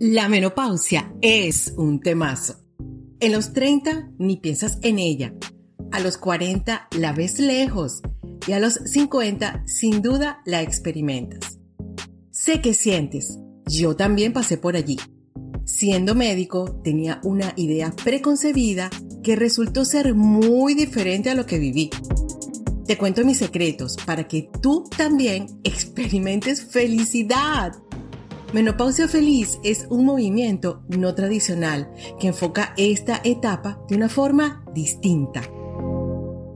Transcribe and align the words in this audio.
La 0.00 0.28
menopausia 0.28 1.14
es 1.22 1.72
un 1.76 2.00
temazo. 2.00 2.56
En 3.20 3.30
los 3.30 3.52
30 3.52 4.10
ni 4.18 4.38
piensas 4.38 4.78
en 4.82 4.98
ella. 4.98 5.32
A 5.92 6.00
los 6.00 6.18
40 6.18 6.88
la 6.98 7.12
ves 7.12 7.38
lejos 7.38 8.02
y 8.48 8.52
a 8.52 8.58
los 8.58 8.74
50 8.74 9.62
sin 9.66 10.02
duda 10.02 10.42
la 10.46 10.62
experimentas. 10.62 11.60
Sé 12.32 12.60
que 12.60 12.74
sientes. 12.74 13.38
Yo 13.66 13.94
también 13.94 14.32
pasé 14.32 14.58
por 14.58 14.74
allí. 14.74 14.98
Siendo 15.64 16.16
médico 16.16 16.80
tenía 16.82 17.20
una 17.22 17.52
idea 17.56 17.94
preconcebida 18.02 18.90
que 19.22 19.36
resultó 19.36 19.84
ser 19.84 20.16
muy 20.16 20.74
diferente 20.74 21.30
a 21.30 21.36
lo 21.36 21.46
que 21.46 21.60
viví. 21.60 21.90
Te 22.84 22.98
cuento 22.98 23.24
mis 23.24 23.38
secretos 23.38 23.96
para 24.04 24.26
que 24.26 24.50
tú 24.60 24.84
también 24.96 25.46
experimentes 25.62 26.64
felicidad 26.64 27.72
Menopausia 28.54 29.08
Feliz 29.08 29.58
es 29.64 29.88
un 29.90 30.04
movimiento 30.04 30.84
no 30.86 31.12
tradicional 31.16 31.92
que 32.20 32.28
enfoca 32.28 32.72
esta 32.76 33.20
etapa 33.24 33.84
de 33.88 33.96
una 33.96 34.08
forma 34.08 34.64
distinta. 34.72 35.42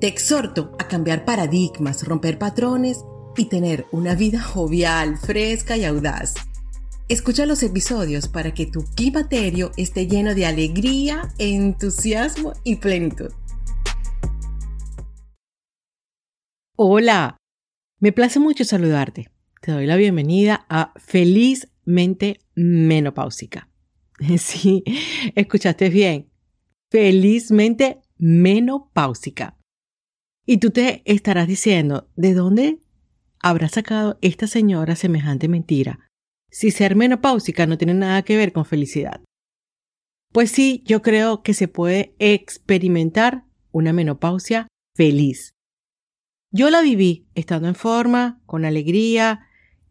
Te 0.00 0.06
exhorto 0.06 0.70
a 0.78 0.86
cambiar 0.86 1.24
paradigmas, 1.24 2.06
romper 2.06 2.38
patrones 2.38 3.04
y 3.36 3.46
tener 3.46 3.84
una 3.90 4.14
vida 4.14 4.40
jovial, 4.54 5.16
fresca 5.18 5.76
y 5.76 5.84
audaz. 5.84 6.34
Escucha 7.08 7.46
los 7.46 7.64
episodios 7.64 8.28
para 8.28 8.54
que 8.54 8.66
tu 8.66 8.84
climaterio 8.94 9.72
esté 9.76 10.06
lleno 10.06 10.36
de 10.36 10.46
alegría, 10.46 11.34
entusiasmo 11.38 12.52
y 12.62 12.76
plenitud. 12.76 13.32
Hola, 16.76 17.36
me 17.98 18.12
place 18.12 18.38
mucho 18.38 18.64
saludarte. 18.64 19.32
Te 19.60 19.72
doy 19.72 19.86
la 19.86 19.96
bienvenida 19.96 20.64
a 20.68 20.92
Feliz 20.96 21.66
mente 21.88 22.40
menopáusica. 22.54 23.68
Sí, 24.38 24.82
escuchaste 25.34 25.90
bien. 25.90 26.28
Felizmente 26.90 28.00
menopáusica. 28.16 29.56
Y 30.44 30.58
tú 30.58 30.70
te 30.70 31.02
estarás 31.04 31.46
diciendo, 31.46 32.10
¿de 32.16 32.34
dónde 32.34 32.80
habrá 33.40 33.68
sacado 33.68 34.18
esta 34.22 34.46
señora 34.46 34.96
semejante 34.96 35.46
mentira? 35.46 36.10
Si 36.50 36.70
ser 36.70 36.96
menopáusica 36.96 37.66
no 37.66 37.78
tiene 37.78 37.94
nada 37.94 38.22
que 38.22 38.36
ver 38.36 38.52
con 38.52 38.64
felicidad. 38.64 39.22
Pues 40.32 40.50
sí, 40.50 40.82
yo 40.84 41.02
creo 41.02 41.42
que 41.42 41.54
se 41.54 41.68
puede 41.68 42.14
experimentar 42.18 43.44
una 43.70 43.92
menopausia 43.92 44.66
feliz. 44.96 45.52
Yo 46.50 46.70
la 46.70 46.80
viví 46.80 47.28
estando 47.34 47.68
en 47.68 47.74
forma, 47.74 48.40
con 48.46 48.64
alegría, 48.64 49.47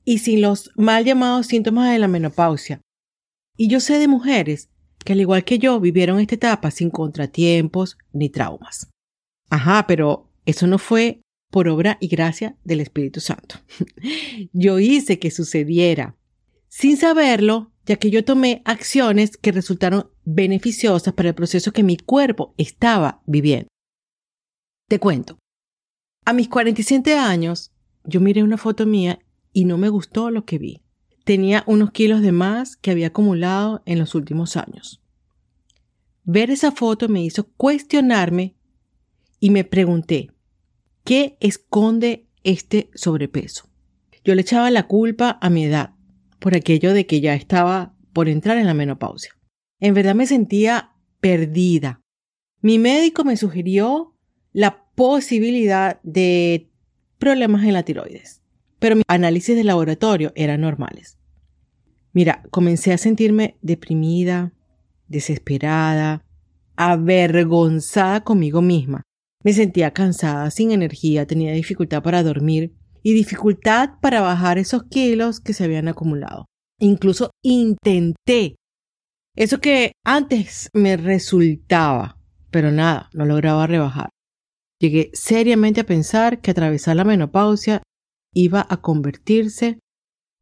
y 0.08 0.20
sin 0.20 0.42
los 0.42 0.72
mal 0.78 1.04
llamados 1.04 1.48
síntomas 1.48 1.92
de 1.92 2.00
la 2.00 2.08
menopausia. 2.08 2.80
Y 3.58 3.68
yo 3.68 3.82
sé 3.82 4.00
de 4.00 4.08
mujeres 4.08 4.70
que 5.04 5.12
al 5.12 5.20
igual 5.20 5.44
que 5.44 5.60
yo 5.60 5.82
vivieron 5.82 6.22
esta 6.22 6.36
etapa 6.36 6.72
sin 6.72 6.90
contratiempos 6.92 7.98
ni 8.14 8.30
traumas. 8.30 8.90
Ajá, 9.50 9.86
pero 9.86 10.32
eso 10.46 10.66
no 10.66 10.78
fue 10.78 11.20
por 11.52 11.68
obra 11.68 11.98
y 12.00 12.08
gracia 12.08 12.56
del 12.64 12.80
Espíritu 12.80 13.20
Santo. 13.20 13.56
yo 14.54 14.80
hice 14.80 15.20
que 15.20 15.30
sucediera 15.30 16.16
sin 16.70 16.96
saberlo, 16.96 17.74
ya 17.86 17.98
que 17.98 18.10
yo 18.10 18.24
tomé 18.24 18.62
acciones 18.64 19.36
que 19.36 19.52
resultaron 19.52 20.10
beneficiosas 20.24 21.14
para 21.16 21.30
el 21.30 21.36
proceso 21.36 21.74
que 21.74 21.84
mi 21.84 21.98
cuerpo 21.98 22.54
estaba 22.58 23.22
viviendo. 23.26 23.68
Te 24.88 25.00
cuento. 25.00 25.38
A 26.24 26.32
mis 26.32 26.48
47 26.48 27.18
años, 27.18 27.74
yo 28.06 28.22
miré 28.22 28.42
una 28.42 28.58
foto 28.58 28.86
mía 28.86 29.20
y 29.58 29.66
no 29.66 29.80
me 29.80 29.90
gustó 29.90 30.30
lo 30.30 30.46
que 30.46 30.60
vi. 30.60 30.84
Tenía 31.24 31.64
unos 31.66 31.90
kilos 31.90 32.22
de 32.22 32.32
más 32.32 32.78
que 32.78 32.92
había 32.92 33.08
acumulado 33.08 33.82
en 33.88 33.98
los 33.98 34.14
últimos 34.14 34.56
años. 34.56 35.02
Ver 36.26 36.52
esa 36.52 36.72
foto 36.72 37.10
me 37.10 37.24
hizo 37.24 37.48
cuestionarme 37.54 38.56
y 39.40 39.50
me 39.50 39.64
pregunté, 39.64 40.30
¿qué 41.04 41.38
esconde 41.40 42.28
este 42.44 42.92
sobrepeso? 42.94 43.67
Yo 44.23 44.36
le 44.36 44.42
echaba 44.42 44.70
la 44.70 44.86
culpa 44.86 45.40
a 45.42 45.50
mi 45.50 45.66
edad, 45.66 45.96
por 46.38 46.56
aquello 46.56 46.94
de 46.94 47.08
que 47.08 47.20
ya 47.20 47.34
estaba 47.34 47.96
por 48.14 48.30
entrar 48.30 48.60
en 48.60 48.67
la 48.67 48.76
menopausia. 48.76 49.32
En 49.80 49.96
verdad 49.96 50.14
me 50.14 50.28
sentía 50.28 50.92
perdida. 51.20 52.00
Mi 52.62 52.78
médico 52.78 53.23
me 53.23 53.38
sugirió 53.38 54.14
la 54.54 54.86
posibilidad 54.94 56.00
de 56.04 56.70
problemas 57.17 57.64
en 57.64 57.73
la 57.73 57.82
tiroides 57.82 58.44
pero 58.80 58.95
mis 58.95 59.05
análisis 59.08 59.55
de 59.55 59.64
laboratorio 59.64 60.32
eran 60.36 60.61
normales. 60.61 61.17
Mira, 62.14 62.43
comencé 62.49 62.93
a 62.93 62.98
sentirme 62.98 63.58
deprimida, 63.61 64.54
desesperada, 65.08 66.23
avergonzada 66.76 68.23
conmigo 68.23 68.61
misma. 68.61 69.04
Me 69.43 69.54
sentía 69.54 69.92
cansada, 69.92 70.49
sin 70.52 70.71
energía, 70.71 71.27
tenía 71.27 71.54
dificultad 71.54 72.02
para 72.04 72.23
dormir 72.23 72.73
y 73.04 73.14
dificultad 73.14 73.92
para 74.02 74.21
bajar 74.21 74.58
esos 74.58 74.83
kilos 74.83 75.39
que 75.39 75.54
se 75.54 75.64
habían 75.64 75.87
acumulado. 75.87 76.45
Incluso 76.80 77.32
intenté 77.43 78.55
eso 79.37 79.61
que 79.61 79.92
antes 80.04 80.70
me 80.73 80.98
resultaba, 80.98 82.17
pero 82.49 82.71
nada, 82.71 83.10
no 83.14 83.23
lograba 83.23 83.67
rebajar. 83.67 84.10
Llegué 84.80 85.11
seriamente 85.14 85.82
a 85.82 85.86
pensar 85.86 86.42
que 86.42 86.49
atravesar 86.49 86.95
la 86.95 87.04
menopausia 87.04 87.83
iba 88.37 88.65
a 88.70 88.81
convertirse 88.81 89.80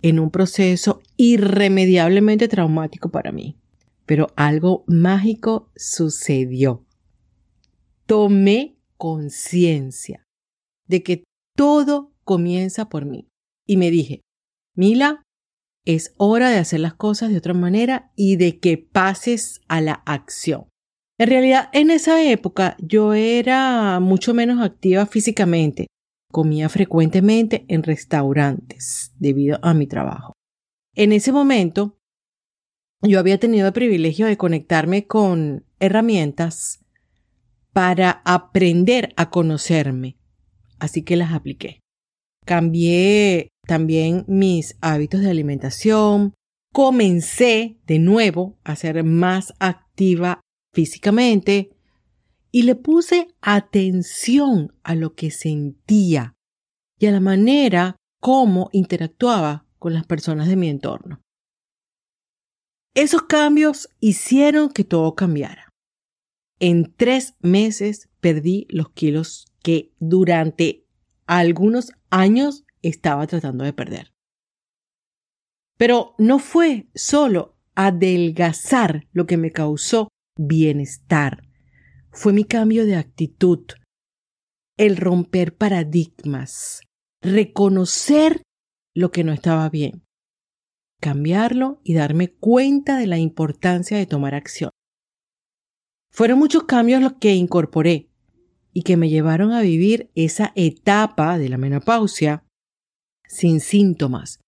en 0.01 0.19
un 0.19 0.29
proceso 0.29 1.01
irremediablemente 1.16 2.50
traumático 2.50 3.09
para 3.09 3.31
mí. 3.31 3.57
Pero 4.06 4.28
algo 4.35 4.83
mágico 4.85 5.72
sucedió. 5.78 6.85
Tomé 8.06 8.78
conciencia 8.97 10.25
de 10.88 11.03
que 11.03 11.23
todo 11.56 12.11
comienza 12.25 12.89
por 12.89 13.06
mí. 13.06 13.29
Y 13.66 13.78
me 13.78 13.89
dije, 13.89 14.22
Mila, 14.75 15.23
es 15.85 16.13
hora 16.17 16.50
de 16.50 16.57
hacer 16.57 16.81
las 16.81 16.95
cosas 16.95 17.29
de 17.29 17.38
otra 17.38 17.53
manera 17.53 18.12
y 18.16 18.35
de 18.35 18.59
que 18.59 18.77
pases 18.77 19.62
a 19.69 19.79
la 19.79 19.94
acción. 20.06 20.67
En 21.17 21.29
realidad, 21.29 21.69
en 21.72 21.91
esa 21.91 22.22
época 22.22 22.75
yo 22.79 23.13
era 23.13 24.01
mucho 24.01 24.33
menos 24.33 24.62
activa 24.62 25.06
físicamente, 25.06 25.88
Comía 26.35 26.68
frecuentemente 26.68 27.63
en 27.69 27.81
restaurantes 27.81 29.13
debido 29.18 29.57
a 29.62 29.73
mi 29.73 29.88
trabajo. 29.88 30.34
En 30.94 31.13
ese 31.13 31.31
momento, 31.31 31.97
yo 33.01 33.19
había 33.19 33.40
tenido 33.40 33.68
el 33.68 33.72
privilegio 33.72 34.25
de 34.25 34.35
conectarme 34.35 35.07
con 35.07 35.63
herramientas 35.79 36.84
para 37.72 38.22
aprender 38.25 39.13
a 39.16 39.29
conocerme, 39.29 40.18
así 40.78 41.03
que 41.03 41.16
las 41.16 41.31
apliqué. 41.31 41.79
Cambié 42.45 43.47
también 43.66 44.25
mis 44.28 44.75
hábitos 44.81 45.22
de 45.22 45.29
alimentación, 45.29 46.34
comencé 46.74 47.78
de 47.88 48.00
nuevo 48.00 48.59
a 48.66 48.75
ser 48.75 49.06
más 49.06 49.53
activa 49.59 50.41
físicamente, 50.74 51.75
y 52.56 52.62
le 52.62 52.76
puse 52.76 53.36
atención 53.42 54.74
a 54.82 54.96
lo 54.96 55.14
que 55.14 55.30
sentía 55.30 56.38
y 56.98 57.08
a 57.08 57.12
la 57.12 57.20
manera 57.20 57.98
como 58.22 58.70
interactuaba 58.72 59.66
con 59.78 59.94
las 59.94 60.06
personas 60.06 60.48
de 60.48 60.56
mi 60.56 60.70
entorno. 60.70 61.20
Esos 62.94 63.24
cambios 63.24 63.90
hicieron 64.00 64.70
que 64.70 64.86
todo 64.86 65.16
cambiara. 65.16 65.68
En 66.62 66.94
tres 66.96 67.34
meses 67.42 68.08
perdí 68.22 68.68
los 68.70 68.90
kilos 68.92 69.48
que 69.62 69.92
durante 70.00 70.86
algunos 71.28 71.92
años 72.10 72.64
estaba 72.82 73.28
tratando 73.28 73.66
de 73.66 73.74
perder. 73.74 74.14
Pero 75.78 76.16
no 76.18 76.40
fue 76.40 76.88
solo 76.96 77.58
adelgazar 77.75 79.10
lo 79.12 79.25
que 79.25 79.36
me 79.36 79.51
causó 79.51 80.08
bienestar 80.38 81.44
fue 82.15 82.31
mi 82.31 82.45
cambio 82.45 82.85
de 82.85 82.95
actitud, 82.95 83.65
el 84.77 84.95
romper 84.95 85.56
paradigmas, 85.56 86.79
reconocer 87.21 88.41
lo 88.95 89.12
que 89.12 89.25
no 89.25 89.33
estaba 89.33 89.69
bien, 89.69 90.06
cambiarlo 91.01 91.81
y 91.83 91.94
darme 91.94 92.31
cuenta 92.31 92.97
de 92.97 93.07
la 93.07 93.17
importancia 93.17 93.97
de 93.97 94.06
tomar 94.06 94.33
acción. 94.33 94.71
Fueron 96.09 96.39
muchos 96.39 96.63
cambios 96.63 97.01
los 97.01 97.13
que 97.13 97.35
incorporé 97.35 98.09
y 98.71 98.83
que 98.83 98.95
me 98.95 99.09
llevaron 99.09 99.51
a 99.51 99.62
vivir 99.62 100.09
esa 100.15 100.53
etapa 100.56 101.38
de 101.38 101.50
la 101.50 101.57
menopausia 101.57 102.45
sin 103.27 103.59
síntomas 103.59 104.39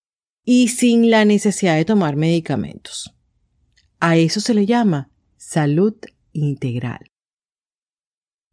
y 0.46 0.70
sin 0.70 1.10
la 1.10 1.26
necesidad 1.26 1.76
de 1.76 1.84
tomar 1.84 2.16
medicamentos. 2.16 3.14
A 4.00 4.16
eso 4.16 4.40
se 4.40 4.54
le 4.54 4.66
llama 4.66 5.12
salud 5.36 5.96
integral. 6.32 7.12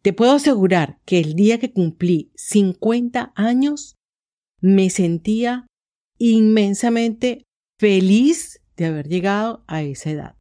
Te 0.05 0.12
puedo 0.12 0.33
asegurar 0.33 1.01
que 1.06 1.19
el 1.19 1.33
día 1.33 1.59
que 1.59 1.73
cumplí 1.73 2.31
50 2.35 3.33
años 3.37 3.97
me 4.61 4.91
sentía 4.91 5.67
inmensamente 6.19 7.47
feliz 7.81 8.61
de 8.77 8.85
haber 8.85 9.09
llegado 9.09 9.65
a 9.67 9.83
esa 9.83 10.11
edad. 10.11 10.37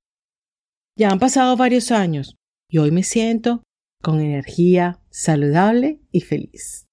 Ya 0.99 1.11
han 1.11 1.19
pasado 1.19 1.55
varios 1.55 1.91
años 1.91 2.35
y 2.69 2.79
hoy 2.79 2.91
me 2.91 3.03
siento 3.03 3.63
con 4.01 4.19
energía 4.19 5.01
saludable 5.09 6.01
y 6.11 6.19
feliz. 6.19 6.87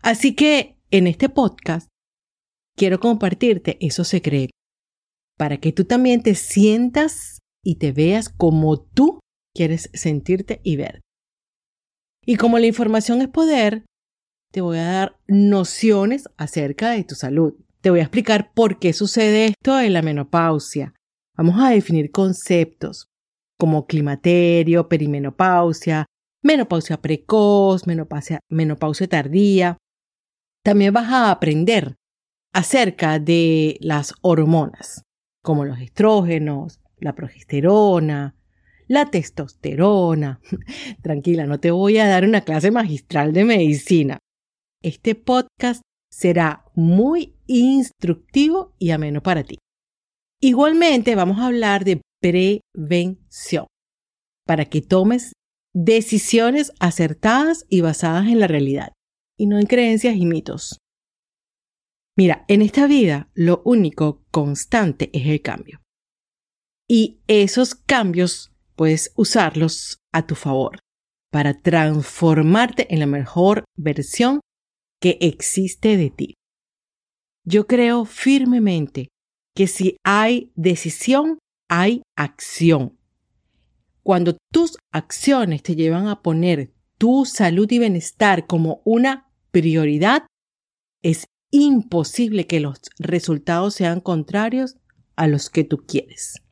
Así 0.00 0.36
que 0.36 0.78
en 0.92 1.08
este 1.08 1.28
podcast 1.28 1.88
quiero 2.76 3.00
compartirte 3.00 3.84
esos 3.84 4.06
secretos 4.06 4.56
para 5.36 5.56
que 5.56 5.72
tú 5.72 5.86
también 5.86 6.22
te 6.22 6.36
sientas 6.36 7.40
y 7.64 7.78
te 7.78 7.90
veas 7.90 8.28
como 8.28 8.80
tú 8.80 9.18
quieres 9.52 9.90
sentirte 9.92 10.60
y 10.62 10.76
ver. 10.76 11.03
Y 12.26 12.36
como 12.36 12.58
la 12.58 12.66
información 12.66 13.20
es 13.22 13.28
poder, 13.28 13.84
te 14.50 14.60
voy 14.60 14.78
a 14.78 14.84
dar 14.84 15.18
nociones 15.26 16.28
acerca 16.36 16.90
de 16.90 17.04
tu 17.04 17.14
salud. 17.14 17.54
Te 17.80 17.90
voy 17.90 18.00
a 18.00 18.04
explicar 18.04 18.52
por 18.54 18.78
qué 18.78 18.92
sucede 18.92 19.46
esto 19.46 19.78
en 19.80 19.92
la 19.92 20.02
menopausia. 20.02 20.94
Vamos 21.36 21.56
a 21.60 21.70
definir 21.70 22.10
conceptos 22.10 23.08
como 23.58 23.86
climaterio, 23.86 24.88
perimenopausia, 24.88 26.06
menopausia 26.42 27.00
precoz, 27.00 27.86
menopausia, 27.86 28.40
menopausia 28.48 29.08
tardía. 29.08 29.78
También 30.62 30.94
vas 30.94 31.10
a 31.10 31.30
aprender 31.30 31.96
acerca 32.52 33.18
de 33.18 33.76
las 33.80 34.14
hormonas, 34.22 35.02
como 35.42 35.64
los 35.64 35.80
estrógenos, 35.80 36.80
la 36.98 37.14
progesterona, 37.14 38.36
la 38.88 39.10
testosterona. 39.10 40.40
Tranquila, 41.02 41.46
no 41.46 41.60
te 41.60 41.70
voy 41.70 41.98
a 41.98 42.06
dar 42.06 42.24
una 42.24 42.42
clase 42.42 42.70
magistral 42.70 43.32
de 43.32 43.44
medicina. 43.44 44.18
Este 44.82 45.14
podcast 45.14 45.82
será 46.10 46.64
muy 46.74 47.34
instructivo 47.46 48.74
y 48.78 48.90
ameno 48.90 49.22
para 49.22 49.42
ti. 49.42 49.58
Igualmente 50.40 51.14
vamos 51.14 51.38
a 51.38 51.46
hablar 51.46 51.84
de 51.84 52.02
prevención 52.20 53.66
para 54.46 54.66
que 54.66 54.82
tomes 54.82 55.32
decisiones 55.74 56.72
acertadas 56.78 57.66
y 57.68 57.80
basadas 57.80 58.28
en 58.28 58.40
la 58.40 58.46
realidad 58.46 58.92
y 59.38 59.46
no 59.46 59.58
en 59.58 59.66
creencias 59.66 60.16
y 60.16 60.26
mitos. 60.26 60.78
Mira, 62.16 62.44
en 62.46 62.62
esta 62.62 62.86
vida 62.86 63.28
lo 63.34 63.62
único 63.64 64.22
constante 64.30 65.10
es 65.12 65.26
el 65.26 65.42
cambio. 65.42 65.80
Y 66.88 67.22
esos 67.26 67.74
cambios 67.74 68.53
puedes 68.76 69.12
usarlos 69.16 69.98
a 70.12 70.26
tu 70.26 70.34
favor 70.34 70.80
para 71.30 71.60
transformarte 71.60 72.92
en 72.92 73.00
la 73.00 73.06
mejor 73.06 73.64
versión 73.76 74.40
que 75.00 75.18
existe 75.20 75.96
de 75.96 76.10
ti. 76.10 76.34
Yo 77.44 77.66
creo 77.66 78.04
firmemente 78.04 79.08
que 79.54 79.66
si 79.66 79.96
hay 80.04 80.52
decisión, 80.54 81.38
hay 81.68 82.02
acción. 82.16 82.98
Cuando 84.02 84.36
tus 84.52 84.76
acciones 84.92 85.62
te 85.62 85.76
llevan 85.76 86.08
a 86.08 86.22
poner 86.22 86.72
tu 86.98 87.24
salud 87.24 87.70
y 87.70 87.78
bienestar 87.78 88.46
como 88.46 88.80
una 88.84 89.30
prioridad, 89.50 90.26
es 91.02 91.26
imposible 91.50 92.46
que 92.46 92.60
los 92.60 92.80
resultados 92.98 93.74
sean 93.74 94.00
contrarios 94.00 94.76
a 95.16 95.26
los 95.26 95.50
que 95.50 95.64
tú 95.64 95.84
quieres. 95.86 96.43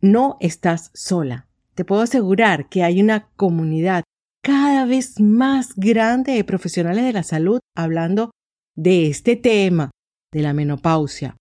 No 0.00 0.36
estás 0.40 0.90
sola. 0.94 1.48
Te 1.74 1.84
puedo 1.84 2.02
asegurar 2.02 2.68
que 2.68 2.82
hay 2.82 3.00
una 3.00 3.28
comunidad 3.36 4.04
cada 4.42 4.86
vez 4.86 5.20
más 5.20 5.74
grande 5.76 6.32
de 6.32 6.44
profesionales 6.44 7.04
de 7.04 7.12
la 7.12 7.22
salud 7.22 7.60
hablando 7.76 8.30
de 8.76 9.08
este 9.08 9.36
tema, 9.36 9.90
de 10.32 10.42
la 10.42 10.52
menopausia, 10.52 11.36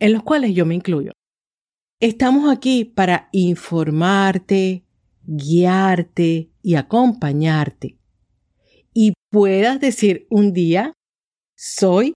en 0.00 0.12
los 0.12 0.22
cuales 0.24 0.54
yo 0.54 0.66
me 0.66 0.74
incluyo. 0.74 1.12
Estamos 2.00 2.50
aquí 2.50 2.84
para 2.84 3.28
informarte, 3.32 4.84
guiarte 5.22 6.50
y 6.62 6.74
acompañarte. 6.74 7.98
Y 8.92 9.14
puedas 9.30 9.80
decir 9.80 10.26
un 10.30 10.52
día, 10.52 10.92
soy 11.56 12.14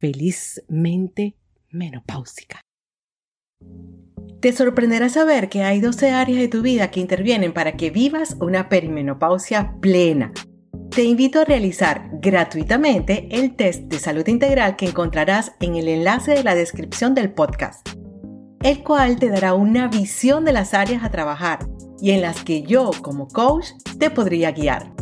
felizmente 0.00 1.36
menopáusica. 1.70 2.60
Te 4.40 4.52
sorprenderá 4.52 5.08
saber 5.08 5.48
que 5.48 5.62
hay 5.62 5.80
12 5.80 6.10
áreas 6.10 6.38
de 6.38 6.48
tu 6.48 6.62
vida 6.62 6.90
que 6.90 7.00
intervienen 7.00 7.52
para 7.52 7.72
que 7.72 7.90
vivas 7.90 8.36
una 8.40 8.68
perimenopausia 8.68 9.76
plena. 9.80 10.32
Te 10.90 11.02
invito 11.02 11.40
a 11.40 11.44
realizar 11.44 12.08
gratuitamente 12.20 13.28
el 13.30 13.56
test 13.56 13.84
de 13.84 13.98
salud 13.98 14.26
integral 14.28 14.76
que 14.76 14.86
encontrarás 14.86 15.52
en 15.60 15.74
el 15.76 15.88
enlace 15.88 16.32
de 16.32 16.44
la 16.44 16.54
descripción 16.54 17.14
del 17.14 17.32
podcast, 17.32 17.88
el 18.62 18.84
cual 18.84 19.18
te 19.18 19.28
dará 19.28 19.54
una 19.54 19.88
visión 19.88 20.44
de 20.44 20.52
las 20.52 20.74
áreas 20.74 21.02
a 21.02 21.10
trabajar 21.10 21.66
y 22.00 22.12
en 22.12 22.20
las 22.20 22.44
que 22.44 22.62
yo 22.62 22.90
como 23.02 23.26
coach 23.28 23.68
te 23.98 24.10
podría 24.10 24.52
guiar. 24.52 24.92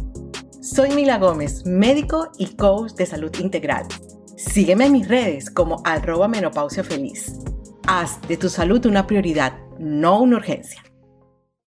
Soy 0.62 0.90
Mila 0.90 1.19
Gómez, 1.19 1.67
médico 1.67 2.31
y 2.38 2.55
coach 2.55 2.93
de 2.93 3.05
salud 3.05 3.32
integral. 3.40 3.84
Sígueme 4.37 4.87
en 4.87 4.93
mis 4.93 5.08
redes 5.08 5.50
como 5.50 5.82
arroba 5.84 6.29
menopausia 6.29 6.84
feliz. 6.84 7.34
Haz 7.94 8.23
de 8.27 8.39
tu 8.39 8.49
salud 8.49 8.87
una 8.87 9.06
prioridad, 9.06 9.53
no 9.79 10.19
una 10.19 10.37
urgencia. 10.37 10.83